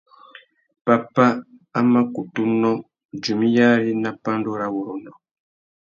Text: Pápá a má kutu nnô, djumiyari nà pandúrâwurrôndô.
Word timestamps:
Pápá 0.87 1.27
a 1.77 1.79
má 1.91 2.01
kutu 2.13 2.41
nnô, 2.51 2.71
djumiyari 3.15 3.91
nà 4.03 4.09
pandúrâwurrôndô. 4.23 5.11